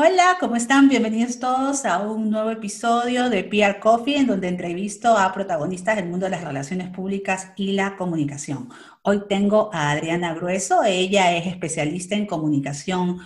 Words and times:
Hola, 0.00 0.36
¿cómo 0.38 0.54
están? 0.54 0.88
Bienvenidos 0.88 1.40
todos 1.40 1.84
a 1.84 1.98
un 1.98 2.30
nuevo 2.30 2.50
episodio 2.52 3.28
de 3.28 3.42
PR 3.42 3.80
Coffee, 3.80 4.18
en 4.18 4.28
donde 4.28 4.46
entrevisto 4.46 5.18
a 5.18 5.32
protagonistas 5.32 5.96
del 5.96 6.08
mundo 6.08 6.26
de 6.26 6.30
las 6.30 6.44
relaciones 6.44 6.88
públicas 6.90 7.50
y 7.56 7.72
la 7.72 7.96
comunicación. 7.96 8.68
Hoy 9.02 9.22
tengo 9.28 9.70
a 9.72 9.90
Adriana 9.90 10.34
Grueso, 10.34 10.84
ella 10.84 11.36
es 11.36 11.48
especialista 11.48 12.14
en 12.14 12.26
comunicación 12.26 13.18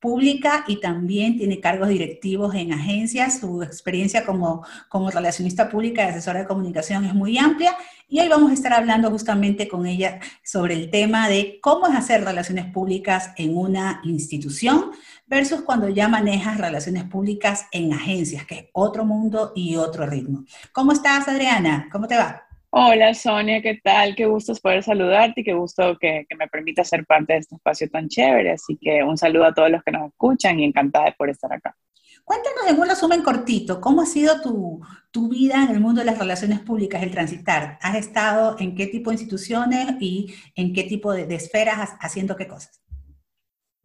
pública 0.00 0.64
y 0.66 0.80
también 0.80 1.36
tiene 1.36 1.60
cargos 1.60 1.90
directivos 1.90 2.56
en 2.56 2.72
agencias. 2.72 3.38
Su 3.38 3.62
experiencia 3.62 4.26
como, 4.26 4.66
como 4.88 5.10
relacionista 5.10 5.68
pública 5.68 6.04
y 6.04 6.08
asesora 6.08 6.40
de 6.40 6.46
comunicación 6.46 7.04
es 7.04 7.14
muy 7.14 7.38
amplia 7.38 7.76
y 8.08 8.20
hoy 8.20 8.28
vamos 8.28 8.50
a 8.50 8.54
estar 8.54 8.72
hablando 8.72 9.10
justamente 9.10 9.66
con 9.68 9.86
ella 9.86 10.20
sobre 10.44 10.74
el 10.74 10.90
tema 10.90 11.28
de 11.28 11.58
cómo 11.60 11.86
es 11.86 11.94
hacer 11.96 12.24
relaciones 12.24 12.66
públicas 12.72 13.30
en 13.36 13.56
una 13.56 14.00
institución 14.04 14.92
versus 15.26 15.62
cuando 15.62 15.88
ya 15.88 16.08
manejas 16.08 16.58
relaciones 16.58 17.04
públicas 17.04 17.66
en 17.72 17.92
agencias, 17.92 18.46
que 18.46 18.54
es 18.54 18.64
otro 18.72 19.04
mundo 19.04 19.52
y 19.54 19.76
otro 19.76 20.06
ritmo. 20.06 20.44
¿Cómo 20.72 20.92
estás, 20.92 21.28
Adriana? 21.28 21.88
¿Cómo 21.90 22.06
te 22.06 22.16
va? 22.16 22.46
Hola, 22.70 23.14
Sonia, 23.14 23.62
¿qué 23.62 23.80
tal? 23.82 24.14
Qué 24.14 24.26
gusto 24.26 24.52
poder 24.56 24.82
saludarte 24.82 25.40
y 25.40 25.44
qué 25.44 25.54
gusto 25.54 25.96
que, 25.98 26.26
me 26.38 26.46
permita 26.46 26.84
ser 26.84 27.06
parte 27.06 27.32
de 27.32 27.38
este 27.40 27.54
espacio 27.54 27.88
tan 27.88 28.08
chévere. 28.08 28.52
Así 28.52 28.76
que 28.80 29.02
un 29.02 29.16
saludo 29.16 29.46
a 29.46 29.54
todos 29.54 29.70
los 29.70 29.82
que 29.82 29.92
nos 29.92 30.08
escuchan 30.10 30.60
y 30.60 30.64
encantada 30.64 31.06
de 31.06 31.12
por 31.12 31.30
estar 31.30 31.52
acá. 31.52 31.76
Cuéntanos 32.24 32.66
en 32.68 32.78
un 32.78 32.88
resumen 32.88 33.22
cortito, 33.22 33.80
¿cómo 33.80 34.02
ha 34.02 34.06
sido 34.06 34.40
tu, 34.40 34.80
tu, 35.12 35.28
vida 35.28 35.62
en 35.62 35.70
el 35.70 35.80
mundo 35.80 36.00
de 36.00 36.06
las 36.06 36.18
relaciones 36.18 36.58
públicas, 36.60 37.02
el 37.02 37.12
transitar? 37.12 37.78
¿Has 37.80 37.94
estado 37.94 38.56
en 38.58 38.74
qué 38.74 38.88
tipo 38.88 39.10
de 39.10 39.14
instituciones 39.14 39.94
y 40.00 40.34
en 40.56 40.72
qué 40.72 40.82
tipo 40.82 41.12
de, 41.12 41.26
de 41.26 41.36
esferas 41.36 41.92
haciendo 42.00 42.36
qué 42.36 42.48
cosas? 42.48 42.82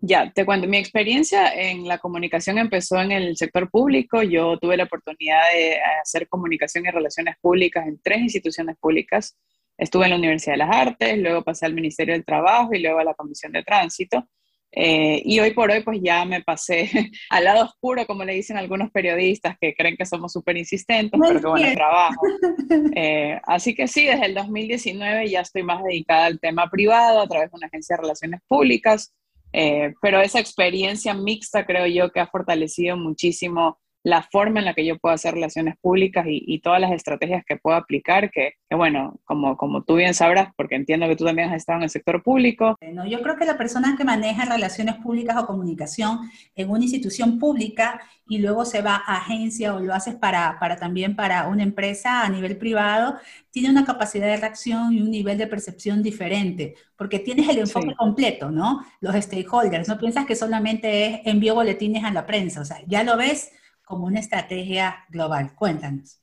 Ya, 0.04 0.32
te 0.32 0.46
cuento, 0.46 0.68
mi 0.68 0.78
experiencia 0.78 1.54
en 1.54 1.88
la 1.88 2.00
comunicación 2.00 2.58
empezó 2.58 3.00
en 3.00 3.12
el 3.12 3.38
sector 3.38 3.70
público. 3.70 4.24
Yo 4.24 4.58
tuve 4.58 4.76
la 4.76 4.86
oportunidad 4.86 5.42
de 5.54 5.78
hacer 6.02 6.28
comunicación 6.28 6.88
y 6.88 6.90
relaciones 6.90 7.36
públicas 7.40 7.86
en 7.88 8.02
tres 8.02 8.20
instituciones 8.20 8.78
públicas. 8.80 9.38
Estuve 9.78 10.06
en 10.06 10.12
la 10.12 10.18
Universidad 10.18 10.54
de 10.54 10.58
las 10.58 10.76
Artes, 10.76 11.18
luego 11.20 11.44
pasé 11.44 11.68
al 11.68 11.76
Ministerio 11.76 12.16
del 12.16 12.26
Trabajo 12.26 12.74
y 12.74 12.82
luego 12.82 12.98
a 12.98 13.04
la 13.04 13.14
Comisión 13.14 13.52
de 13.52 13.62
Tránsito. 13.62 14.28
Eh, 14.74 15.22
y 15.24 15.40
hoy 15.40 15.52
por 15.52 15.70
hoy 15.70 15.84
pues 15.84 16.00
ya 16.02 16.24
me 16.24 16.42
pasé 16.42 16.90
al 17.30 17.44
lado 17.44 17.66
oscuro, 17.66 18.08
como 18.08 18.24
le 18.24 18.34
dicen 18.34 18.58
algunos 18.58 18.90
periodistas 18.90 19.56
que 19.60 19.76
creen 19.76 19.98
que 19.98 20.06
somos 20.06 20.32
súper 20.32 20.58
insistentes, 20.58 21.20
pero 21.22 21.40
que 21.40 21.48
bueno, 21.48 21.74
trabajo. 21.76 22.22
Eh, 22.96 23.40
así 23.44 23.76
que 23.76 23.88
sí, 23.88 24.06
desde 24.06 24.26
el 24.26 24.34
2019 24.34 25.30
ya 25.30 25.42
estoy 25.42 25.62
más 25.62 25.84
dedicada 25.84 26.26
al 26.26 26.40
tema 26.40 26.70
privado 26.70 27.22
a 27.22 27.28
través 27.28 27.52
de 27.52 27.58
una 27.58 27.68
agencia 27.68 27.96
de 27.96 28.02
relaciones 28.02 28.42
públicas. 28.48 29.14
Eh, 29.54 29.94
pero 30.02 30.22
esa 30.22 30.40
experiencia 30.40 31.14
mixta 31.14 31.66
creo 31.66 31.86
yo 31.88 32.12
que 32.12 32.20
ha 32.20 32.28
fortalecido 32.28 32.96
muchísimo 32.96 33.80
la 34.04 34.24
forma 34.24 34.60
en 34.60 34.66
la 34.66 34.74
que 34.74 34.86
yo 34.86 34.98
puedo 34.98 35.14
hacer 35.14 35.36
relaciones 35.36 35.76
públicas 35.80 36.26
y, 36.28 36.60
todas 36.62 36.80
las 36.80 36.92
estrategias 36.92 37.44
que 37.46 37.56
puedo 37.56 37.76
aplicar, 37.76 38.30
que, 38.32 38.54
bueno, 38.70 39.20
como, 39.26 39.58
como 39.58 39.84
tú 39.84 39.96
bien 39.96 40.14
sabrás, 40.14 40.50
porque 40.56 40.76
entiendo 40.76 41.08
que 41.08 41.16
tú 41.16 41.26
también 41.26 41.50
has 41.50 41.56
estado 41.56 41.78
en 41.78 41.84
el 41.84 41.90
sector 41.90 42.22
público. 42.22 42.78
No, 42.94 43.06
yo 43.06 43.22
creo 43.22 43.36
que 43.36 43.46
la 43.46 43.58
persona 43.58 43.96
que 43.98 44.04
maneja 44.04 44.46
relaciones 44.46 44.96
públicas 44.96 45.38
o 45.38 45.48
comunicación 45.48 46.20
en 46.56 46.70
una 46.70 46.84
institución 46.84 47.40
pública 47.40 48.00
y 48.28 48.40
luego 48.40 48.66
se 48.66 48.82
va 48.82 48.96
a 48.96 49.18
agencia 49.18 49.76
o 49.76 49.80
lo 49.80 49.94
haces 49.94 50.16
para, 50.16 50.58
para 50.60 50.78
también 50.78 51.16
para 51.16 51.48
una 51.48 51.64
empresa 51.64 52.24
a 52.24 52.30
nivel 52.30 52.58
privado, 52.58 53.18
tiene 53.52 53.70
una 53.70 53.86
capacidad 53.86 54.28
de 54.28 54.38
reacción 54.38 54.94
y 54.94 55.02
un 55.02 55.12
nivel 55.12 55.38
de 55.38 55.48
percepción 55.48 56.02
diferente, 56.02 56.76
porque 56.96 57.20
tienes 57.20 57.50
el 57.50 57.60
enfoque 57.60 57.94
completo, 57.96 58.52
¿no? 58.52 58.86
Los 59.00 59.16
stakeholders, 59.16 59.88
no 59.88 59.98
piensas 59.98 60.26
que 60.26 60.36
solamente 60.36 61.06
es 61.06 61.22
envío 61.26 61.56
boletines 61.56 62.04
a 62.04 62.12
la 62.12 62.26
prensa, 62.26 62.62
o 62.62 62.66
sea, 62.66 62.78
ya 62.88 63.04
lo 63.04 63.18
ves 63.18 63.52
como 63.92 64.06
una 64.06 64.22
estrategia 64.22 65.04
global. 65.10 65.54
Cuéntanos. 65.54 66.22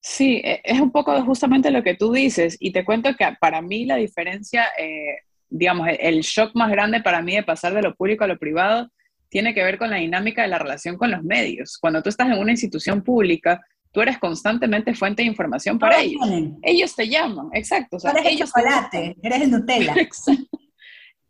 Sí, 0.00 0.42
e, 0.44 0.60
es 0.62 0.78
un 0.78 0.92
poco 0.92 1.18
justamente 1.24 1.70
lo 1.70 1.82
que 1.82 1.94
tú 1.94 2.12
dices 2.12 2.58
y 2.60 2.72
te 2.72 2.84
cuento 2.84 3.16
que 3.16 3.26
para 3.40 3.62
mí 3.62 3.86
la 3.86 3.96
diferencia, 3.96 4.66
eh, 4.78 5.16
digamos, 5.48 5.88
el 5.98 6.20
shock 6.20 6.54
más 6.54 6.70
grande 6.70 7.00
para 7.00 7.22
mí 7.22 7.34
de 7.34 7.42
pasar 7.42 7.72
de 7.72 7.80
lo 7.80 7.94
público 7.94 8.24
a 8.24 8.26
lo 8.26 8.38
privado 8.38 8.90
tiene 9.30 9.54
que 9.54 9.64
ver 9.64 9.78
con 9.78 9.88
la 9.88 9.96
dinámica 9.96 10.42
de 10.42 10.48
la 10.48 10.58
relación 10.58 10.98
con 10.98 11.10
los 11.10 11.24
medios. 11.24 11.78
Cuando 11.80 12.02
tú 12.02 12.10
estás 12.10 12.28
en 12.28 12.38
una 12.38 12.52
institución 12.52 13.02
pública, 13.02 13.60
tú 13.90 14.02
eres 14.02 14.18
constantemente 14.18 14.94
fuente 14.94 15.22
de 15.22 15.28
información 15.28 15.78
para 15.78 16.00
ellos. 16.00 16.20
Ellos 16.62 16.94
te 16.94 17.08
llaman, 17.08 17.48
exacto. 17.54 17.96
O 17.96 18.08
eres 18.10 18.26
ellos 18.26 18.52
el 18.54 18.62
chocolate, 18.62 19.16
eres 19.22 19.40
el 19.40 19.50
Nutella. 19.50 19.94
Exacto 19.96 20.58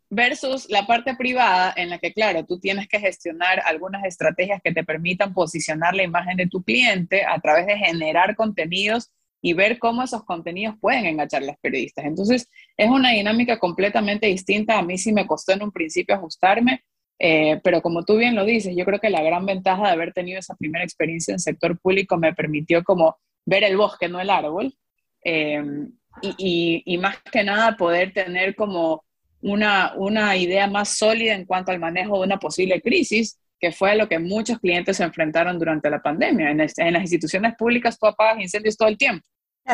versus 0.09 0.69
la 0.69 0.85
parte 0.87 1.15
privada 1.15 1.73
en 1.75 1.89
la 1.89 1.99
que, 1.99 2.13
claro, 2.13 2.45
tú 2.45 2.59
tienes 2.59 2.87
que 2.87 2.99
gestionar 2.99 3.61
algunas 3.65 4.05
estrategias 4.05 4.61
que 4.63 4.73
te 4.73 4.83
permitan 4.83 5.33
posicionar 5.33 5.95
la 5.95 6.03
imagen 6.03 6.37
de 6.37 6.47
tu 6.47 6.63
cliente 6.63 7.25
a 7.25 7.39
través 7.39 7.65
de 7.67 7.77
generar 7.77 8.35
contenidos 8.35 9.11
y 9.41 9.53
ver 9.53 9.79
cómo 9.79 10.03
esos 10.03 10.23
contenidos 10.23 10.75
pueden 10.79 11.05
enganchar 11.05 11.43
a 11.43 11.47
los 11.47 11.57
periodistas. 11.57 12.05
Entonces, 12.05 12.49
es 12.75 12.89
una 12.89 13.11
dinámica 13.11 13.59
completamente 13.59 14.27
distinta. 14.27 14.77
A 14.77 14.81
mí 14.81 14.97
sí 14.97 15.11
me 15.11 15.27
costó 15.27 15.53
en 15.53 15.63
un 15.63 15.71
principio 15.71 16.15
ajustarme, 16.15 16.83
eh, 17.19 17.59
pero 17.63 17.81
como 17.81 18.03
tú 18.03 18.17
bien 18.17 18.35
lo 18.35 18.45
dices, 18.45 18.75
yo 18.75 18.85
creo 18.85 18.99
que 18.99 19.09
la 19.09 19.21
gran 19.21 19.45
ventaja 19.45 19.87
de 19.87 19.91
haber 19.91 20.13
tenido 20.13 20.39
esa 20.39 20.55
primera 20.55 20.83
experiencia 20.83 21.33
en 21.33 21.39
sector 21.39 21.79
público 21.79 22.17
me 22.17 22.33
permitió 22.33 22.83
como 22.83 23.17
ver 23.45 23.63
el 23.63 23.77
bosque, 23.77 24.07
no 24.07 24.19
el 24.19 24.29
árbol, 24.29 24.73
eh, 25.23 25.63
y, 26.37 26.81
y 26.85 26.97
más 26.97 27.17
que 27.31 27.43
nada 27.43 27.75
poder 27.77 28.13
tener 28.13 28.55
como 28.55 29.03
una, 29.41 29.93
una 29.95 30.35
idea 30.35 30.67
más 30.67 30.89
sólida 30.97 31.33
en 31.33 31.45
cuanto 31.45 31.71
al 31.71 31.79
manejo 31.79 32.17
de 32.17 32.25
una 32.25 32.37
posible 32.37 32.81
crisis, 32.81 33.39
que 33.59 33.71
fue 33.71 33.95
lo 33.95 34.07
que 34.07 34.19
muchos 34.19 34.59
clientes 34.59 34.97
se 34.97 35.03
enfrentaron 35.03 35.57
durante 35.57 35.89
la 35.89 36.01
pandemia. 36.01 36.51
En, 36.51 36.61
en 36.61 36.93
las 36.93 37.01
instituciones 37.01 37.55
públicas 37.55 37.97
tú 37.97 38.07
apagas 38.07 38.41
incendios 38.41 38.77
todo 38.77 38.87
el 38.89 38.97
tiempo. 38.97 39.25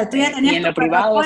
tú 0.10 0.18
ya 0.18 0.32
tenías 0.32 0.54
y 0.54 0.58
en 0.58 0.64
lo 0.64 0.74
privado 0.74 1.22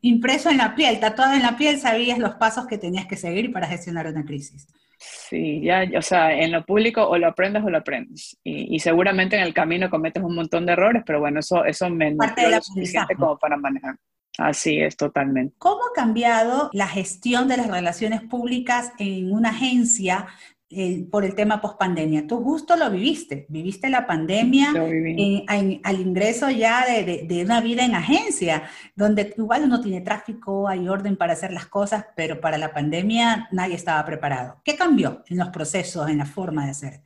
impreso 0.00 0.50
en 0.50 0.58
la 0.58 0.74
piel, 0.74 0.98
tatuado 0.98 1.34
en 1.34 1.42
la 1.42 1.56
piel, 1.56 1.78
sabías 1.78 2.18
los 2.18 2.34
pasos 2.34 2.66
que 2.66 2.78
tenías 2.78 3.06
que 3.06 3.16
seguir 3.16 3.52
para 3.52 3.66
gestionar 3.66 4.06
una 4.06 4.24
crisis. 4.24 4.66
Sí, 4.98 5.60
ya, 5.62 5.88
o 5.96 6.02
sea, 6.02 6.32
en 6.32 6.50
lo 6.50 6.64
público 6.64 7.06
o 7.06 7.16
lo 7.18 7.28
aprendes 7.28 7.62
o 7.62 7.70
lo 7.70 7.78
aprendes. 7.78 8.36
Y, 8.42 8.78
seguramente 8.80 9.36
en 9.36 9.42
el 9.42 9.54
camino 9.54 9.88
cometes 9.88 10.22
un 10.22 10.34
montón 10.34 10.66
de 10.66 10.72
errores, 10.72 11.02
pero 11.06 11.20
bueno, 11.20 11.38
eso, 11.38 11.64
eso 11.64 11.88
me 11.88 12.14
Parte 12.16 12.50
lo 12.50 12.60
suficiente 12.60 13.14
como 13.14 13.38
para 13.38 13.56
manejar. 13.56 13.94
Así 14.38 14.80
es, 14.80 14.96
totalmente. 14.96 15.56
¿Cómo 15.58 15.80
ha 15.84 15.92
cambiado 15.92 16.70
la 16.72 16.86
gestión 16.86 17.48
de 17.48 17.56
las 17.56 17.66
relaciones 17.66 18.22
públicas 18.22 18.92
en 19.00 19.32
una 19.32 19.50
agencia 19.50 20.28
eh, 20.70 21.04
por 21.10 21.24
el 21.24 21.34
tema 21.34 21.60
post-pandemia? 21.60 22.28
Tú 22.28 22.44
justo 22.44 22.76
lo 22.76 22.88
viviste, 22.88 23.46
viviste 23.48 23.90
la 23.90 24.06
pandemia 24.06 24.70
al 24.70 26.00
ingreso 26.00 26.50
ya 26.50 26.86
de, 26.86 27.26
de, 27.26 27.44
una 27.44 27.60
vida 27.60 27.84
en 27.84 27.96
agencia, 27.96 28.62
donde 28.94 29.34
igual 29.36 29.64
uno 29.64 29.80
tiene 29.80 30.02
tráfico, 30.02 30.68
hay 30.68 30.88
orden 30.88 31.16
para 31.16 31.32
hacer 31.32 31.52
las 31.52 31.66
cosas, 31.66 32.06
pero 32.14 32.40
para 32.40 32.58
la 32.58 32.72
pandemia 32.72 33.48
nadie 33.50 33.74
estaba 33.74 34.06
preparado. 34.06 34.60
¿Qué 34.62 34.76
cambió 34.76 35.24
en 35.26 35.38
los 35.38 35.48
procesos, 35.48 36.08
en 36.08 36.18
la 36.18 36.26
forma 36.26 36.64
de 36.64 36.70
hacer? 36.70 37.02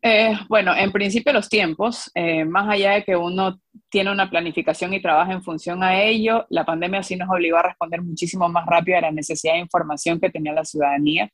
Eh, 0.00 0.32
bueno, 0.48 0.74
en 0.76 0.92
principio 0.92 1.32
los 1.32 1.48
tiempos, 1.48 2.10
eh, 2.14 2.44
más 2.44 2.68
allá 2.68 2.92
de 2.92 3.04
que 3.04 3.16
uno 3.16 3.60
tiene 3.88 4.12
una 4.12 4.30
planificación 4.30 4.94
y 4.94 5.02
trabaja 5.02 5.32
en 5.32 5.42
función 5.42 5.82
a 5.82 6.00
ello, 6.00 6.46
la 6.50 6.64
pandemia 6.64 7.02
sí 7.02 7.16
nos 7.16 7.28
obligó 7.28 7.56
a 7.56 7.62
responder 7.62 8.02
muchísimo 8.02 8.48
más 8.48 8.64
rápido 8.66 8.98
a 8.98 9.02
la 9.02 9.10
necesidad 9.10 9.54
de 9.54 9.60
información 9.60 10.20
que 10.20 10.30
tenía 10.30 10.52
la 10.52 10.64
ciudadanía. 10.64 11.28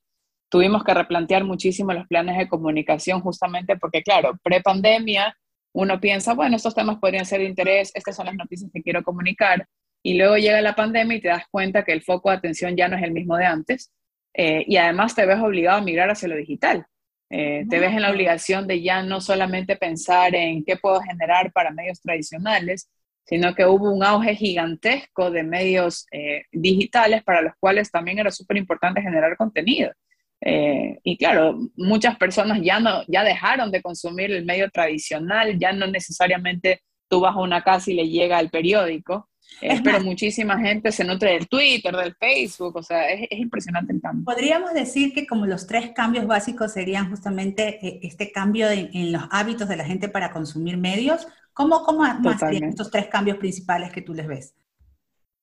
Tuvimos 0.48 0.82
que 0.84 0.94
replantear 0.94 1.44
muchísimo 1.44 1.92
los 1.92 2.06
planes 2.06 2.38
de 2.38 2.48
comunicación 2.48 3.20
justamente 3.20 3.76
porque, 3.76 4.02
claro, 4.02 4.38
pre-pandemia 4.42 5.36
uno 5.74 6.00
piensa, 6.00 6.34
bueno, 6.34 6.56
estos 6.56 6.74
temas 6.74 6.98
podrían 6.98 7.26
ser 7.26 7.40
de 7.40 7.46
interés, 7.46 7.90
estas 7.94 8.16
son 8.16 8.26
las 8.26 8.36
noticias 8.36 8.70
que 8.72 8.82
quiero 8.82 9.02
comunicar, 9.02 9.66
y 10.02 10.16
luego 10.16 10.36
llega 10.36 10.60
la 10.60 10.76
pandemia 10.76 11.16
y 11.16 11.20
te 11.20 11.28
das 11.28 11.44
cuenta 11.50 11.84
que 11.84 11.92
el 11.92 12.02
foco 12.02 12.30
de 12.30 12.36
atención 12.36 12.76
ya 12.76 12.88
no 12.88 12.96
es 12.96 13.02
el 13.02 13.10
mismo 13.10 13.36
de 13.36 13.46
antes, 13.46 13.92
eh, 14.34 14.64
y 14.68 14.76
además 14.76 15.14
te 15.14 15.26
ves 15.26 15.40
obligado 15.40 15.78
a 15.78 15.82
migrar 15.82 16.10
hacia 16.10 16.28
lo 16.28 16.36
digital. 16.36 16.86
Eh, 17.30 17.64
te 17.68 17.80
ves 17.80 17.92
en 17.92 18.02
la 18.02 18.10
obligación 18.10 18.66
de 18.66 18.82
ya 18.82 19.02
no 19.02 19.20
solamente 19.20 19.76
pensar 19.76 20.34
en 20.34 20.64
qué 20.64 20.76
puedo 20.76 21.00
generar 21.00 21.52
para 21.52 21.70
medios 21.70 22.00
tradicionales, 22.00 22.90
sino 23.24 23.54
que 23.54 23.66
hubo 23.66 23.90
un 23.90 24.04
auge 24.04 24.34
gigantesco 24.34 25.30
de 25.30 25.42
medios 25.42 26.06
eh, 26.12 26.44
digitales 26.52 27.22
para 27.22 27.42
los 27.42 27.54
cuales 27.58 27.90
también 27.90 28.18
era 28.18 28.30
súper 28.30 28.58
importante 28.58 29.00
generar 29.00 29.36
contenido. 29.36 29.92
Eh, 30.40 30.98
y 31.02 31.16
claro, 31.16 31.58
muchas 31.76 32.16
personas 32.16 32.60
ya, 32.62 32.78
no, 32.78 33.02
ya 33.08 33.24
dejaron 33.24 33.70
de 33.70 33.80
consumir 33.80 34.30
el 34.30 34.44
medio 34.44 34.70
tradicional, 34.70 35.58
ya 35.58 35.72
no 35.72 35.86
necesariamente 35.86 36.82
tú 37.08 37.20
vas 37.20 37.34
a 37.34 37.40
una 37.40 37.62
casa 37.62 37.90
y 37.90 37.94
le 37.94 38.08
llega 38.08 38.40
el 38.40 38.50
periódico, 38.50 39.28
eh, 39.60 39.80
pero 39.82 40.00
muchísima 40.00 40.58
gente 40.58 40.92
se 40.92 41.04
nutre 41.04 41.32
del 41.32 41.48
Twitter, 41.48 41.94
del 41.96 42.14
Facebook, 42.14 42.76
o 42.76 42.82
sea, 42.82 43.10
es, 43.10 43.28
impresionante 43.30 43.92
el 43.92 44.00
cambio. 44.00 44.24
Podríamos 44.24 44.72
decir 44.74 45.12
que 45.12 45.26
como 45.26 45.46
los 45.46 45.66
tres 45.66 45.92
cambios 45.94 46.26
básicos 46.26 46.72
serían 46.72 47.10
justamente 47.10 47.78
eh, 47.86 48.00
este 48.02 48.32
cambio 48.32 48.68
en, 48.70 49.12
los 49.12 49.22
hábitos 49.30 49.68
de 49.68 49.76
la 49.76 49.84
gente 49.84 50.08
para 50.08 50.32
consumir 50.32 50.76
medios. 50.76 51.26
¿Cómo, 51.52 51.84
cómo 51.84 52.00
más 52.00 52.40
serían 52.40 52.70
estos 52.70 52.90
tres 52.90 53.06
cambios 53.06 53.38
principales 53.38 53.92
que 53.92 54.02
tú 54.02 54.12
les 54.12 54.26
ves? 54.26 54.54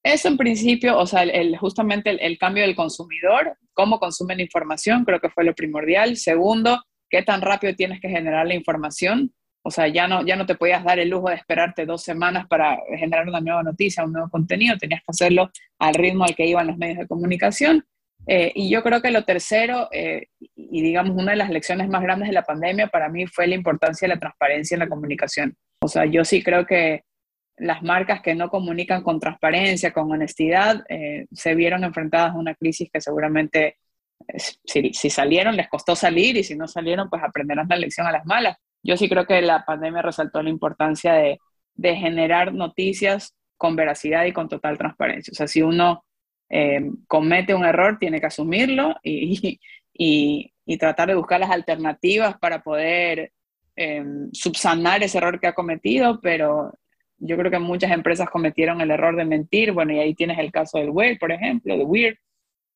Eso 0.03 0.27
en 0.27 0.37
principio, 0.37 0.97
o 0.97 1.05
sea, 1.05 1.23
el, 1.23 1.55
justamente 1.57 2.09
el, 2.09 2.37
cambio 2.37 2.63
del 2.63 2.75
consumidor, 2.75 3.57
cómo 3.73 3.99
consumen 3.99 4.37
la 4.37 4.43
información, 4.43 5.05
creo 5.05 5.19
que 5.19 5.29
fue 5.29 5.43
lo 5.43 5.53
primordial. 5.53 6.17
Segundo, 6.17 6.81
qué 7.09 7.21
tan 7.21 7.41
rápido 7.41 7.75
tienes 7.75 8.01
que 8.01 8.09
generar 8.09 8.47
la 8.47 8.55
información. 8.55 9.31
O 9.63 9.69
sea, 9.69 9.87
ya 9.87 10.07
no, 10.07 10.25
ya 10.25 10.35
no 10.35 10.45
te 10.45 10.55
podías 10.55 10.83
dar 10.83 10.99
el 10.99 11.09
lujo 11.09 11.29
de 11.29 11.35
esperarte 11.35 11.85
dos 11.85 12.03
semanas 12.03 12.47
para 12.47 12.77
generar 12.97 13.27
una 13.27 13.41
nueva 13.41 13.61
noticia, 13.61 14.03
un 14.03 14.13
nuevo 14.13 14.29
contenido, 14.29 14.77
tenías 14.77 15.01
que 15.01 15.11
hacerlo 15.11 15.51
al 15.79 15.93
ritmo 15.93 16.23
al 16.23 16.35
que 16.35 16.47
iban 16.47 16.67
los 16.67 16.77
medios 16.77 16.97
de 16.97 17.07
comunicación. 17.07 17.85
Eh, 18.27 18.51
y 18.55 18.69
yo 18.69 18.83
creo 18.83 19.01
que 19.01 19.11
lo 19.11 19.23
tercero, 19.23 19.87
eh, 19.91 20.27
y 20.55 20.81
digamos 20.81 21.15
una 21.15 21.31
de 21.31 21.37
las 21.37 21.49
lecciones 21.49 21.89
más 21.89 22.01
grandes 22.01 22.29
de 22.29 22.33
la 22.33 22.43
pandemia 22.43 22.87
para 22.87 23.09
mí 23.09 23.27
fue 23.27 23.47
la 23.47 23.55
importancia 23.55 24.07
de 24.07 24.15
la 24.15 24.19
transparencia 24.19 24.75
en 24.75 24.79
la 24.79 24.89
comunicación. 24.89 25.55
O 25.81 25.87
sea, 25.87 26.05
yo 26.05 26.23
sí 26.25 26.43
creo 26.43 26.65
que 26.65 27.03
las 27.57 27.83
marcas 27.83 28.21
que 28.21 28.33
no 28.33 28.49
comunican 28.49 29.03
con 29.03 29.19
transparencia, 29.19 29.91
con 29.93 30.11
honestidad, 30.11 30.83
eh, 30.89 31.27
se 31.31 31.53
vieron 31.53 31.83
enfrentadas 31.83 32.31
a 32.31 32.37
una 32.37 32.55
crisis 32.55 32.89
que 32.91 33.01
seguramente 33.01 33.77
si, 34.65 34.93
si, 34.93 35.09
salieron 35.09 35.55
les 35.55 35.67
costó 35.67 35.95
salir 35.95 36.37
y 36.37 36.43
si 36.43 36.55
no 36.55 36.67
salieron 36.67 37.09
pues 37.09 37.23
aprenderán 37.23 37.67
la 37.67 37.75
lección 37.75 38.05
a 38.05 38.11
las 38.11 38.25
malas 38.25 38.55
yo 38.83 38.97
sí 38.97 39.07
creo 39.09 39.25
que 39.25 39.41
la 39.41 39.65
pandemia 39.65 40.01
resaltó 40.01 40.41
la 40.41 40.49
importancia 40.49 41.13
de, 41.13 41.39
generar 41.77 42.53
noticias 42.53 43.35
con 43.57 43.75
veracidad 43.75 44.25
y 44.25 44.33
con 44.33 44.47
total 44.47 44.77
transparencia. 44.77 45.31
O 45.31 45.35
sea, 45.35 45.47
si 45.47 45.63
uno 45.63 46.03
eh, 46.47 46.91
comete 47.07 47.55
un 47.55 47.65
error, 47.65 47.97
tiene 47.99 48.19
que 48.19 48.27
asumirlo 48.27 48.95
y, 49.03 49.59
tratar 50.79 51.09
de 51.09 51.15
buscar 51.15 51.39
las 51.39 51.49
alternativas 51.49 52.37
para 52.37 52.61
poder 52.61 53.31
eh, 53.75 54.03
subsanar 54.31 55.03
ese 55.03 55.17
error 55.17 55.39
que 55.39 55.47
ha 55.47 55.53
cometido, 55.53 56.19
pero 56.21 56.71
yo 57.17 57.37
creo 57.37 57.51
que 57.51 57.59
muchas 57.59 57.91
empresas 57.91 58.29
cometieron 58.29 58.81
el 58.81 58.91
error 58.91 59.15
de 59.15 59.25
mentir. 59.25 59.71
Bueno, 59.71 59.93
y 59.93 59.99
ahí 59.99 60.15
tienes 60.15 60.39
el 60.39 60.51
caso 60.51 60.79
del 60.79 60.89
Weird, 60.89 61.19
por 61.19 61.31
ejemplo, 61.31 61.77
de 61.77 61.83
Weird, 61.83 62.17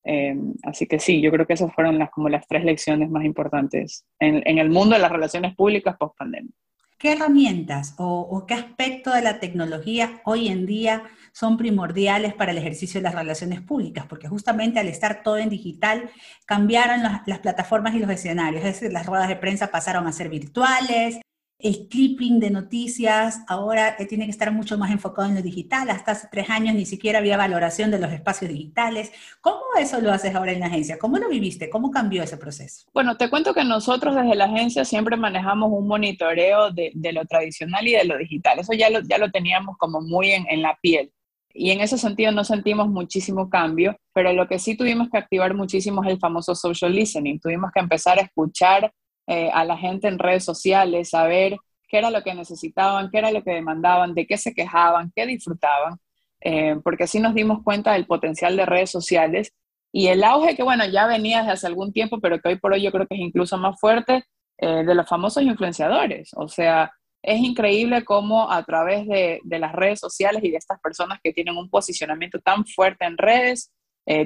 Em, 0.08 0.54
así 0.62 0.86
que 0.86 1.00
sí, 1.00 1.20
yo 1.20 1.32
creo 1.32 1.48
que 1.48 1.54
esas 1.54 1.74
fueron 1.74 1.98
las, 1.98 2.10
como 2.10 2.28
las 2.28 2.46
tres 2.46 2.64
lecciones 2.64 3.10
más 3.10 3.24
importantes 3.24 4.06
en, 4.20 4.58
el 4.58 4.70
mundo 4.70 4.94
de 4.94 5.00
las 5.00 5.10
relaciones 5.10 5.56
públicas 5.56 5.96
post 5.98 6.16
pandemia. 6.16 6.52
¿Qué 6.96 7.12
herramientas 7.12 7.94
o, 7.98 8.44
qué 8.46 8.54
aspectos 8.54 9.14
de 9.14 9.22
la 9.22 9.40
tecnología 9.40 10.22
hoy 10.24 10.46
en 10.46 10.64
día 10.64 11.02
son 11.32 11.56
primordiales 11.56 12.34
para 12.34 12.52
el 12.52 12.58
ejercicio 12.58 13.00
de 13.00 13.02
las 13.02 13.16
relaciones 13.16 13.60
públicas? 13.62 14.06
Porque 14.08 14.28
justamente 14.28 14.78
al 14.78 14.86
estar 14.86 15.24
todo 15.24 15.38
en 15.38 15.48
digital, 15.48 16.08
cambiaron 16.46 17.02
las, 17.02 17.22
las 17.26 17.40
plataformas 17.40 17.96
y 17.96 17.98
los 17.98 18.08
escenarios. 18.08 18.64
Es 18.64 18.74
decir, 18.74 18.92
las 18.92 19.06
ruedas 19.06 19.28
de 19.28 19.36
prensa 19.36 19.72
pasaron 19.72 20.06
a 20.06 20.12
ser 20.12 20.28
virtuales, 20.28 21.18
el 21.58 21.88
clipping 21.88 22.38
de 22.38 22.50
noticias 22.50 23.40
ahora 23.48 23.96
eh, 23.98 24.06
tiene 24.06 24.26
que 24.26 24.30
estar 24.30 24.52
mucho 24.52 24.76
más 24.76 24.90
enfocado 24.90 25.28
en 25.28 25.34
lo 25.34 25.42
digital. 25.42 25.88
Hasta 25.88 26.12
hace 26.12 26.28
tres 26.30 26.50
años 26.50 26.74
ni 26.74 26.84
siquiera 26.84 27.18
había 27.18 27.36
valoración 27.36 27.90
de 27.90 27.98
los 27.98 28.12
espacios 28.12 28.50
digitales. 28.50 29.10
¿Cómo 29.40 29.62
eso 29.78 30.00
lo 30.00 30.12
haces 30.12 30.34
ahora 30.34 30.52
en 30.52 30.60
la 30.60 30.66
agencia? 30.66 30.98
¿Cómo 30.98 31.16
lo 31.18 31.28
viviste? 31.28 31.70
¿Cómo 31.70 31.90
cambió 31.90 32.22
ese 32.22 32.36
proceso? 32.36 32.86
Bueno, 32.92 33.16
te 33.16 33.30
cuento 33.30 33.54
que 33.54 33.64
nosotros 33.64 34.14
desde 34.14 34.34
la 34.34 34.44
agencia 34.44 34.84
siempre 34.84 35.16
manejamos 35.16 35.70
un 35.72 35.88
monitoreo 35.88 36.70
de, 36.70 36.92
lo 37.12 37.24
tradicional 37.24 37.88
y 37.88 37.92
de 37.92 38.04
lo 38.04 38.18
digital. 38.18 38.58
Eso 38.58 38.74
ya 38.74 38.90
lo, 38.90 39.00
ya 39.00 39.16
lo 39.16 39.30
teníamos 39.30 39.76
como 39.78 40.00
muy 40.02 40.32
en, 40.32 40.46
en 40.48 40.60
la 40.60 40.78
piel 40.82 41.10
y 41.58 41.70
en 41.70 41.80
ese 41.80 41.96
sentido 41.96 42.32
no 42.32 42.44
sentimos 42.44 42.86
muchísimo 42.88 43.48
cambio, 43.48 43.96
pero 44.12 44.32
lo 44.34 44.46
que 44.46 44.58
sí 44.58 44.76
tuvimos 44.76 45.08
que 45.08 45.16
activar 45.16 45.54
muchísimo 45.54 46.04
es 46.04 46.10
el 46.10 46.18
famoso 46.18 46.54
social 46.54 46.94
listening. 46.94 47.40
Tuvimos 47.40 47.70
que 47.72 47.80
empezar 47.80 48.18
a 48.18 48.22
escuchar 48.22 48.92
eh, 49.26 49.50
a 49.52 49.64
la 49.64 49.76
gente 49.76 50.06
en 50.06 50.18
redes 50.18 50.44
sociales, 50.44 51.10
saber 51.10 51.56
qué 51.88 51.98
era 51.98 52.10
lo 52.10 52.22
que 52.22 52.34
necesitaban, 52.34 53.10
qué 53.10 53.18
era 53.18 53.32
lo 53.32 53.42
que 53.42 53.52
demandaban, 53.52 54.14
de 54.14 54.26
qué 54.26 54.38
se 54.38 54.54
quejaban, 54.54 55.12
qué 55.14 55.26
disfrutaban, 55.26 55.98
eh, 56.40 56.76
porque 56.84 57.04
así 57.04 57.18
nos 57.18 57.34
dimos 57.34 57.62
cuenta 57.64 57.92
del 57.92 58.06
potencial 58.06 58.56
de 58.56 58.66
redes 58.66 58.90
sociales 58.90 59.52
y 59.92 60.08
el 60.08 60.22
auge 60.22 60.54
que, 60.54 60.62
bueno, 60.62 60.84
ya 60.86 61.06
venía 61.06 61.38
desde 61.38 61.52
hace 61.52 61.66
algún 61.66 61.92
tiempo, 61.92 62.20
pero 62.20 62.40
que 62.40 62.50
hoy 62.50 62.56
por 62.56 62.72
hoy 62.72 62.82
yo 62.82 62.92
creo 62.92 63.06
que 63.06 63.14
es 63.16 63.20
incluso 63.20 63.56
más 63.58 63.80
fuerte, 63.80 64.24
eh, 64.58 64.84
de 64.84 64.94
los 64.94 65.08
famosos 65.08 65.42
influenciadores. 65.42 66.30
O 66.36 66.48
sea, 66.48 66.92
es 67.22 67.40
increíble 67.40 68.04
cómo 68.04 68.50
a 68.50 68.62
través 68.64 69.06
de, 69.08 69.40
de, 69.42 69.58
las 69.58 69.72
redes 69.72 70.00
sociales 70.00 70.44
y 70.44 70.50
de 70.50 70.58
estas 70.58 70.80
personas 70.80 71.18
que 71.22 71.32
tienen 71.32 71.56
un 71.56 71.68
posicionamiento 71.68 72.38
tan 72.40 72.64
fuerte 72.64 73.04
en 73.04 73.18
redes, 73.18 73.72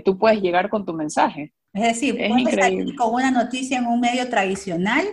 tú 0.05 0.19
puedes 0.19 0.43
llegar 0.43 0.69
con 0.69 0.85
tu 0.85 0.93
mensaje. 0.93 1.55
Es 1.72 1.82
decir, 1.82 2.17
puedes 2.17 2.55
salir 2.55 2.94
con 2.96 3.14
una 3.14 3.31
noticia 3.31 3.78
en 3.78 3.87
un 3.87 4.00
medio 4.00 4.28
tradicional 4.28 5.06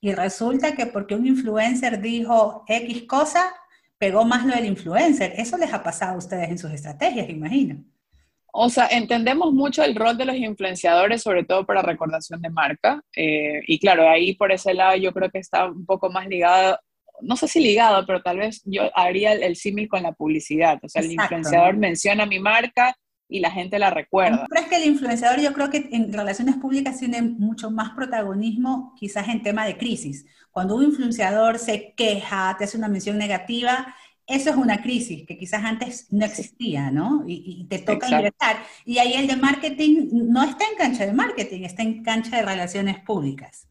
y 0.00 0.12
resulta 0.12 0.74
que 0.74 0.86
porque 0.86 1.14
un 1.14 1.26
influencer 1.26 2.00
dijo 2.00 2.64
X 2.66 3.04
cosa, 3.06 3.52
pegó 3.98 4.24
más 4.24 4.44
lo 4.44 4.54
del 4.54 4.66
influencer. 4.66 5.34
Eso 5.36 5.56
les 5.56 5.72
ha 5.72 5.82
pasado 5.82 6.14
a 6.14 6.18
ustedes 6.18 6.48
en 6.48 6.58
sus 6.58 6.72
estrategias, 6.72 7.28
imagino. 7.28 7.84
O 8.52 8.68
sea, 8.68 8.88
entendemos 8.88 9.52
mucho 9.52 9.84
el 9.84 9.94
rol 9.94 10.16
de 10.16 10.24
los 10.24 10.34
influenciadores, 10.34 11.22
sobre 11.22 11.44
todo 11.44 11.64
para 11.64 11.82
recordación 11.82 12.40
de 12.42 12.50
marca. 12.50 13.00
Eh, 13.14 13.60
y 13.66 13.78
claro, 13.78 14.08
ahí 14.08 14.34
por 14.34 14.50
ese 14.50 14.74
lado 14.74 14.96
yo 14.96 15.12
creo 15.12 15.30
que 15.30 15.38
está 15.38 15.66
un 15.66 15.86
poco 15.86 16.10
más 16.10 16.26
ligado, 16.26 16.78
no 17.20 17.36
sé 17.36 17.46
si 17.46 17.60
ligado, 17.60 18.04
pero 18.06 18.22
tal 18.22 18.38
vez 18.38 18.62
yo 18.64 18.90
haría 18.96 19.32
el, 19.34 19.54
símil 19.54 19.88
con 19.88 20.02
la 20.02 20.12
publicidad. 20.12 20.80
O 20.82 20.88
sea, 20.88 21.02
el 21.02 21.12
influenciador 21.12 21.76
menciona 21.76 22.26
mi 22.26 22.40
marca 22.40 22.96
y 23.30 23.40
la 23.40 23.50
gente 23.50 23.78
la 23.78 23.90
recuerda. 23.90 24.46
¿Crees 24.50 24.68
que 24.68 24.76
el 24.76 24.86
influenciador 24.86 25.40
yo 25.40 25.52
creo 25.52 25.70
que 25.70 25.88
en 25.92 26.12
relaciones 26.12 26.56
públicas 26.56 26.98
tiene 26.98 27.22
mucho 27.22 27.70
más 27.70 27.90
protagonismo 27.90 28.94
quizás 28.98 29.28
en 29.28 29.42
tema 29.42 29.64
de 29.64 29.78
crisis? 29.78 30.26
Cuando 30.50 30.74
un 30.74 30.84
influenciador 30.84 31.58
se 31.58 31.94
queja, 31.96 32.56
te 32.58 32.64
hace 32.64 32.76
una 32.76 32.88
mención 32.88 33.16
negativa, 33.16 33.94
eso 34.26 34.50
es 34.50 34.56
una 34.56 34.82
crisis 34.82 35.26
que 35.26 35.38
quizás 35.38 35.64
antes 35.64 36.06
no 36.10 36.24
existía, 36.24 36.90
¿no? 36.90 37.24
Y, 37.26 37.66
te 37.68 37.78
toca 37.78 38.08
ingresar. 38.08 38.64
Y 38.84 38.98
ahí 38.98 39.14
el 39.14 39.26
de 39.26 39.36
marketing 39.36 40.08
no 40.12 40.44
está 40.44 40.64
en 40.70 40.76
cancha 40.76 41.06
de 41.06 41.12
marketing, 41.12 41.62
está 41.62 41.82
en 41.82 42.02
cancha 42.02 42.36
de 42.36 42.42
relaciones 42.42 42.98
públicas. 43.00 43.66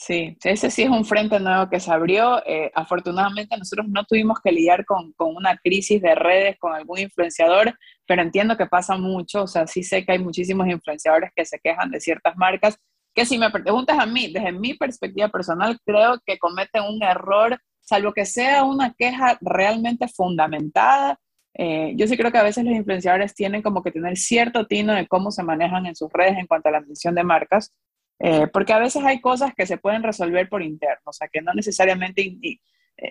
Sí, 0.00 0.38
ese 0.44 0.70
sí 0.70 0.82
es 0.82 0.90
un 0.90 1.04
frente 1.04 1.40
nuevo 1.40 1.68
que 1.68 1.80
se 1.80 1.90
abrió. 1.90 2.40
Eh, 2.46 2.70
afortunadamente 2.72 3.56
nosotros 3.56 3.88
no 3.88 4.04
tuvimos 4.04 4.38
que 4.40 4.52
lidiar 4.52 4.84
con, 4.84 5.12
con, 5.14 5.34
una 5.34 5.56
crisis 5.58 6.00
de 6.00 6.14
redes 6.14 6.56
con 6.60 6.72
algún 6.72 7.00
influenciador, 7.00 7.76
pero 8.06 8.22
entiendo 8.22 8.56
que 8.56 8.66
pasa 8.66 8.96
mucho. 8.96 9.42
O 9.42 9.46
sea, 9.48 9.66
sí 9.66 9.82
sé 9.82 10.04
que 10.06 10.12
hay 10.12 10.20
muchísimos 10.20 10.68
influenciadores 10.68 11.32
que 11.34 11.44
se 11.44 11.58
quejan 11.58 11.90
de 11.90 12.00
ciertas 12.00 12.36
marcas, 12.36 12.78
que 13.12 13.26
si 13.26 13.38
me 13.38 13.50
preguntas 13.50 13.98
a 13.98 14.06
mí, 14.06 14.32
desde 14.32 14.52
mi 14.52 14.74
perspectiva 14.74 15.30
personal, 15.30 15.76
creo 15.84 16.20
que 16.24 16.38
cometen 16.38 16.84
un 16.84 17.02
error, 17.02 17.58
salvo 17.80 18.12
que 18.12 18.24
sea 18.24 18.62
una 18.62 18.94
queja 18.96 19.36
realmente 19.40 20.06
fundamentada. 20.06 21.18
Eh, 21.54 21.94
yo 21.96 22.06
sí 22.06 22.16
creo 22.16 22.30
que 22.30 22.38
a 22.38 22.44
veces 22.44 22.64
los 22.64 22.74
influenciadores 22.74 23.34
tienen 23.34 23.62
como 23.62 23.82
que 23.82 23.90
tener 23.90 24.16
cierto 24.16 24.64
tino 24.68 24.92
de 24.92 25.08
cómo 25.08 25.32
se 25.32 25.42
manejan 25.42 25.86
en 25.86 25.96
sus 25.96 26.12
redes 26.12 26.38
en 26.38 26.46
cuanto 26.46 26.68
a 26.68 26.72
la 26.72 26.80
mención 26.82 27.16
de 27.16 27.24
marcas 27.24 27.72
eh, 28.20 28.48
porque 28.48 28.72
a 28.72 28.78
veces 28.78 29.04
hay 29.04 29.20
cosas 29.20 29.52
que 29.54 29.66
se 29.66 29.78
pueden 29.78 30.02
resolver 30.02 30.48
por 30.48 30.62
interno, 30.62 31.02
o 31.04 31.12
sea, 31.12 31.28
que 31.28 31.40
no 31.40 31.54
necesariamente 31.54 32.22
eh, 32.22 32.58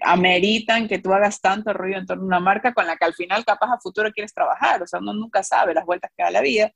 ameritan 0.04 0.88
que 0.88 1.00
tú 1.00 1.14
hagas 1.14 1.40
tanto 1.40 1.74
ruido 1.74 2.00
en 2.00 2.06
torno 2.06 2.24
a 2.24 2.28
una 2.28 2.40
marca 2.40 2.74
con 2.74 2.86
la 2.86 2.98
que 2.98 3.06
al 3.06 3.14
final 3.14 3.46
capaz 3.46 3.74
a 3.74 3.80
futuro 3.80 4.12
quieres 4.12 4.34
trabajar, 4.34 4.82
o 4.84 4.88
sea, 4.88 5.00
uno 5.00 5.14
nunca 5.14 5.44
sabe 5.44 5.74
las 5.74 5.86
vueltas 5.86 6.12
que 6.16 6.24
da 6.24 6.32
la 6.32 6.42
vida, 6.42 6.72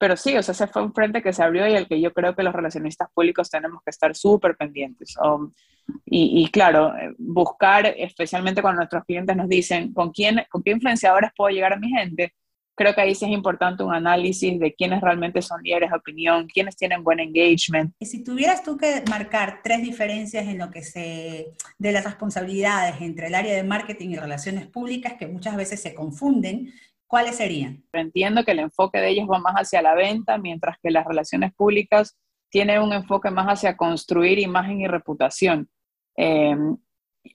pero 0.00 0.16
sí, 0.16 0.34
o 0.34 0.42
sea, 0.42 0.52
ese 0.52 0.66
fue 0.66 0.82
un 0.82 0.94
frente 0.94 1.22
que 1.22 1.32
se 1.32 1.42
abrió 1.42 1.68
y 1.68 1.76
al 1.76 1.86
que 1.86 2.00
yo 2.00 2.10
creo 2.14 2.34
que 2.34 2.42
los 2.42 2.54
relacionistas 2.54 3.10
públicos 3.12 3.50
tenemos 3.50 3.82
que 3.84 3.90
estar 3.90 4.16
súper 4.16 4.56
pendientes. 4.56 5.14
y, 6.06 6.42
y, 6.42 6.50
claro, 6.50 6.96
eh, 6.96 7.14
buscar, 7.18 7.86
especialmente 7.98 8.62
cuando 8.62 8.78
nuestros 8.78 9.04
clientes 9.04 9.36
nos 9.36 9.46
dicen, 9.46 9.92
¿con 9.92 10.10
quién, 10.10 10.42
¿con 10.48 10.62
qué 10.62 10.70
influenciadores 10.70 11.32
puedo 11.36 11.50
llegar 11.50 11.74
a 11.74 11.76
mi 11.76 11.90
gente? 11.90 12.32
Creo 12.80 12.94
que 12.94 13.02
ahí 13.02 13.14
sí 13.14 13.26
es 13.26 13.30
importante 13.30 13.82
un 13.82 13.92
análisis 13.92 14.58
de 14.58 14.72
quiénes 14.72 15.02
realmente 15.02 15.42
son 15.42 15.62
líderes 15.62 15.90
de 15.90 15.96
opinión, 15.98 16.46
quiénes 16.46 16.76
tienen 16.76 17.04
buen 17.04 17.20
engagement. 17.20 17.94
Y 17.98 18.06
si 18.06 18.24
tuvieras 18.24 18.62
tú 18.62 18.78
que 18.78 19.02
marcar 19.06 19.60
tres 19.62 19.82
diferencias 19.82 20.46
en 20.46 20.56
lo 20.56 20.70
que 20.70 20.80
se, 20.80 21.52
de 21.76 21.92
las 21.92 22.04
responsabilidades 22.04 22.98
entre 23.02 23.26
el 23.26 23.34
área 23.34 23.54
de 23.54 23.64
marketing 23.64 24.08
y 24.08 24.16
relaciones 24.16 24.66
públicas 24.66 25.12
que 25.18 25.26
muchas 25.26 25.56
veces 25.56 25.82
se 25.82 25.94
confunden, 25.94 26.72
¿cuáles 27.06 27.36
serían? 27.36 27.84
Entiendo 27.92 28.46
que 28.46 28.52
el 28.52 28.60
enfoque 28.60 28.98
de 28.98 29.10
ellos 29.10 29.28
va 29.30 29.40
más 29.40 29.56
hacia 29.56 29.82
la 29.82 29.94
venta, 29.94 30.38
mientras 30.38 30.78
que 30.82 30.90
las 30.90 31.04
relaciones 31.04 31.52
públicas 31.52 32.16
tienen 32.48 32.80
un 32.80 32.94
enfoque 32.94 33.30
más 33.30 33.46
hacia 33.46 33.76
construir 33.76 34.38
imagen 34.38 34.80
y 34.80 34.88
reputación. 34.88 35.68
Eh, 36.16 36.56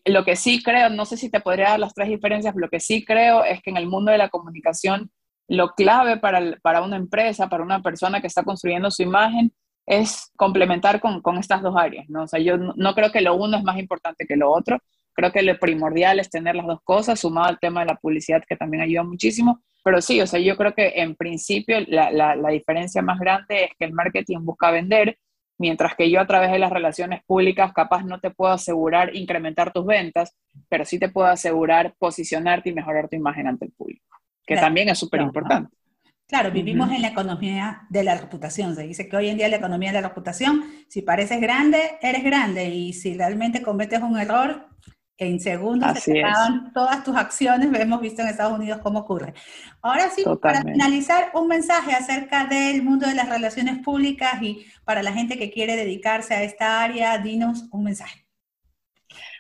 lo 0.06 0.26
que 0.26 0.36
sí 0.36 0.64
creo, 0.64 0.90
no 0.90 1.06
sé 1.06 1.18
si 1.18 1.30
te 1.30 1.40
podría 1.40 1.70
dar 1.70 1.80
las 1.80 1.94
tres 1.94 2.10
diferencias, 2.10 2.56
lo 2.56 2.68
que 2.68 2.80
sí 2.80 3.06
creo 3.06 3.44
es 3.44 3.62
que 3.62 3.70
en 3.70 3.78
el 3.78 3.86
mundo 3.86 4.12
de 4.12 4.18
la 4.18 4.30
comunicación 4.30 5.12
lo 5.48 5.70
clave 5.70 6.18
para, 6.18 6.82
una 6.82 6.96
empresa, 6.96 7.50
para 7.50 7.64
una 7.64 7.82
persona 7.82 8.22
que 8.22 8.28
está 8.28 8.44
construyendo 8.44 8.92
su 8.92 9.04
imagen, 9.04 9.52
es 9.86 10.32
complementar 10.36 11.00
con, 11.00 11.22
estas 11.38 11.62
dos 11.62 11.76
áreas, 11.78 12.10
¿no? 12.10 12.24
O 12.24 12.28
sea, 12.28 12.40
yo 12.40 12.58
no, 12.58 12.96
creo 12.96 13.12
que 13.12 13.22
lo 13.22 13.36
uno 13.36 13.58
es 13.58 13.64
más 13.64 13.78
importante 13.78 14.26
que 14.26 14.36
lo 14.36 14.52
otro, 14.52 14.80
Creo 15.16 15.32
que 15.32 15.44
lo 15.44 15.58
primordial 15.58 16.20
es 16.20 16.30
tener 16.30 16.56
las 16.56 16.68
dos 16.68 16.82
cosas, 16.84 17.22
sumado 17.22 17.48
al 17.48 17.58
tema 17.58 17.80
de 17.80 17.86
la 17.86 17.96
publicidad, 17.96 18.44
que 18.46 18.58
también 18.58 18.84
ayuda 18.84 19.04
muchísimo. 19.04 19.62
Pero 19.82 20.02
sí, 20.02 20.20
o 20.20 20.28
sea, 20.28 20.42
yo 20.42 20.58
creo 20.58 20.74
que 20.74 20.92
en 20.96 21.16
principio 21.16 21.78
la, 21.88 22.12
la, 22.12 22.36
la 22.36 22.50
diferencia 22.50 23.02
más 23.02 23.18
grande 23.18 23.64
es 23.64 23.72
que 23.80 23.86
el 23.86 23.94
marketing 23.94 24.40
busca 24.42 24.72
vender, 24.72 25.18
mientras 25.58 25.96
que 25.96 26.10
yo 26.12 26.20
a 26.20 26.28
través 26.28 26.52
de 26.52 26.60
las 26.60 26.72
relaciones 26.72 27.24
públicas 27.26 27.72
capaz 27.74 28.04
no 28.04 28.20
te 28.20 28.30
puedo 28.32 28.52
asegurar 28.52 29.16
incrementar 29.16 29.72
tus 29.72 29.86
ventas, 29.86 30.36
pero 30.68 30.84
sí 30.84 31.00
te 31.00 31.08
puedo 31.08 31.28
asegurar 31.28 31.94
posicionarte 31.98 32.70
y 32.70 32.74
mejorar 32.74 33.08
tu 33.08 33.16
imagen 33.16 33.48
ante 33.48 33.66
el 33.66 33.72
público, 33.72 34.18
que 34.46 34.56
también 34.56 34.90
es 34.90 35.00
súper 35.00 35.22
importante. 35.22 35.76
Claro, 36.28 36.52
vivimos 36.52 36.92
en 36.92 37.04
la 37.04 37.10
economía 37.10 37.84
de 37.90 38.04
la 38.04 38.16
reputación. 38.16 38.76
Se 38.76 38.84
dice 38.84 39.08
que 39.08 39.16
hoy 39.16 39.30
en 39.30 39.38
día 39.38 39.48
la 39.48 39.58
economía 39.58 39.92
de 39.92 40.02
la 40.02 40.08
reputación, 40.08 40.64
si 40.88 41.04
pareces 41.04 41.40
grande, 41.40 42.00
eres 42.02 42.24
grande. 42.24 42.70
Y 42.70 42.94
si 42.94 43.16
realmente 43.16 43.62
cometes 43.62 44.02
un 44.02 44.18
error, 44.18 44.68
en 45.18 45.40
segundos 45.40 46.00
se 46.00 46.20
acaban 46.20 46.74
todas 46.74 47.04
tus 47.04 47.16
acciones. 47.16 47.70
Hemos 47.80 48.02
visto 48.02 48.24
en 48.24 48.30
Estados 48.30 48.58
Unidos 48.58 48.80
cómo 48.82 49.00
ocurre. 49.00 49.36
Ahora 49.84 50.10
sí, 50.10 50.24
para 50.42 50.64
finalizar, 50.64 51.30
un 51.36 51.48
mensaje 51.48 51.94
acerca 51.94 52.46
del 52.46 52.82
mundo 52.82 53.08
de 53.08 53.14
las 53.14 53.30
relaciones 53.30 53.80
públicas 53.84 54.42
y 54.42 54.66
para 54.84 55.04
la 55.04 55.14
gente 55.14 55.38
que 55.38 55.52
quiere 55.52 55.76
dedicarse 55.76 56.34
a 56.34 56.42
esta 56.42 56.82
área, 56.84 57.18
dinos 57.20 57.68
un 57.72 57.84
mensaje. 57.84 58.25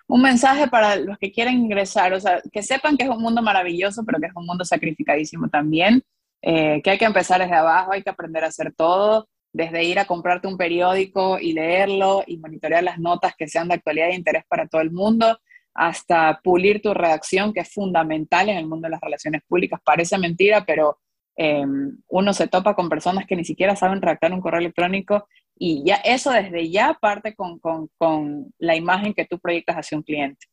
Un 0.08 0.22
mensaje 0.22 0.68
para 0.68 0.96
los 0.98 1.18
que 1.18 1.32
quieren 1.32 1.56
ingresar, 1.56 2.14
o 2.14 2.20
sea, 2.20 2.42
que 2.52 2.62
sepan 2.62 2.98
que 2.98 3.06
es 3.06 3.10
un 3.10 3.22
mundo 3.22 3.42
maravilloso, 3.42 4.04
pero 4.06 4.20
que 4.20 4.28
es 4.28 4.36
un 4.36 4.46
mundo 4.46 4.64
sacrificadísimo 4.64 5.50
también 5.50 6.04
eh, 6.48 6.80
que 6.84 6.92
hay 6.92 6.98
que 7.00 7.06
empezar 7.06 7.42
desde 7.42 7.56
abajo, 7.56 7.94
hay 7.94 8.04
que 8.04 8.10
aprender 8.12 8.44
a 8.44 8.48
hacer 8.48 8.72
todo, 8.78 9.28
desde 9.52 9.84
ir 9.84 9.98
a 9.98 10.06
comprarte 10.06 10.48
un 10.48 10.58
periódico 10.58 11.40
y 11.40 11.54
leerlo 11.54 12.24
y 12.28 12.38
monitorear 12.38 12.84
las 12.84 13.00
notas 13.00 13.34
que 13.36 13.48
sean 13.48 13.68
de 13.68 13.74
actualidad 13.74 14.10
e 14.10 14.16
interés 14.16 14.44
para 14.48 14.68
todo 14.68 14.82
el 14.82 14.92
mundo, 14.92 15.40
hasta 15.74 16.40
pulir 16.44 16.84
tu 16.84 16.94
redacción, 16.94 17.52
que 17.52 17.62
es 17.62 17.74
fundamental 17.74 18.48
en 18.50 18.58
el 18.58 18.68
mundo 18.68 18.86
de 18.86 18.92
las 18.92 19.02
relaciones 19.02 19.42
públicas. 19.48 19.80
Parece 19.84 20.20
mentira, 20.20 20.64
pero 20.66 21.00
em, 21.36 21.98
uno 22.10 22.32
se 22.32 22.48
topa 22.48 22.76
con 22.76 22.90
personas 22.90 23.26
que 23.26 23.36
ni 23.36 23.44
siquiera 23.44 23.76
saben 23.76 24.02
redactar 24.02 24.32
un 24.32 24.42
correo 24.42 24.60
electrónico 24.60 25.28
y 25.58 25.84
ya 25.86 25.96
eso 25.96 26.32
desde 26.32 26.70
ya 26.70 26.94
parte 27.00 27.36
con, 27.36 27.60
con, 27.60 27.90
con 27.98 28.54
la 28.60 28.76
imagen 28.76 29.14
que 29.14 29.26
tú 29.26 29.40
proyectas 29.40 29.78
hacia 29.78 29.98
un 29.98 30.04
cliente. 30.04 30.46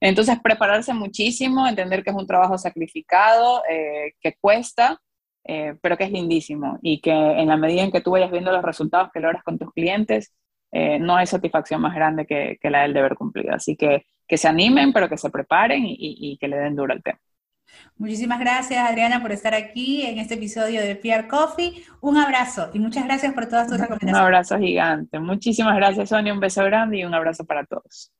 Entonces, 0.00 0.38
prepararse 0.42 0.94
muchísimo, 0.94 1.66
entender 1.66 2.02
que 2.02 2.10
es 2.10 2.16
un 2.16 2.26
trabajo 2.26 2.56
sacrificado, 2.56 3.62
eh, 3.68 4.14
que 4.20 4.34
cuesta, 4.40 4.98
eh, 5.44 5.74
pero 5.82 5.96
que 5.96 6.04
es 6.04 6.12
lindísimo 6.12 6.78
y 6.82 7.00
que 7.00 7.10
en 7.10 7.48
la 7.48 7.56
medida 7.56 7.82
en 7.82 7.90
que 7.90 8.00
tú 8.00 8.12
vayas 8.12 8.30
viendo 8.30 8.52
los 8.52 8.62
resultados 8.62 9.10
que 9.12 9.20
logras 9.20 9.42
con 9.42 9.58
tus 9.58 9.72
clientes, 9.72 10.32
eh, 10.72 10.98
no 10.98 11.16
hay 11.16 11.26
satisfacción 11.26 11.80
más 11.80 11.94
grande 11.94 12.26
que, 12.26 12.58
la 12.70 12.82
del 12.82 12.94
deber 12.94 13.14
cumplido. 13.14 13.54
Así 13.54 13.76
que 13.76 14.04
que 14.28 14.38
se 14.38 14.46
animen, 14.46 14.92
pero 14.92 15.08
que 15.08 15.18
se 15.18 15.28
preparen 15.28 15.84
y, 15.84 15.96
y, 15.98 16.38
que 16.38 16.46
le 16.46 16.56
den 16.56 16.76
duro 16.76 16.92
al 16.92 17.02
tema. 17.02 17.18
Muchísimas 17.98 18.40
gracias, 18.40 18.88
Adriana, 18.88 19.20
por 19.20 19.32
estar 19.32 19.54
aquí 19.54 20.02
en 20.02 20.18
este 20.18 20.34
episodio 20.34 20.80
de 20.80 20.96
PR 20.96 21.28
Coffee. 21.28 21.84
Un 22.00 22.16
abrazo 22.16 22.70
y 22.72 22.78
muchas 22.78 23.04
gracias 23.04 23.34
por 23.34 23.46
todas 23.46 23.68
tus 23.68 23.78
recomendaciones. 23.78 24.14
Un 24.14 24.20
abrazo 24.20 24.58
gigante. 24.58 25.18
Muchísimas 25.18 25.76
gracias, 25.76 26.08
Sonia. 26.08 26.32
Un 26.32 26.40
beso 26.40 26.64
grande 26.64 26.98
y 26.98 27.04
un 27.04 27.14
abrazo 27.14 27.44
para 27.44 27.64
todos. 27.64 28.10